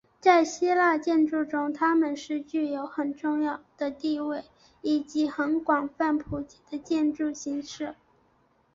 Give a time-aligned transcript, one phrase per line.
[0.19, 4.45] 在希腊建筑中他们是具有很重要的地位
[4.81, 7.93] 以及很广泛普及的建筑形式。